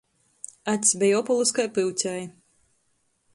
[0.73, 2.25] Acs beja opolys kai pyucei.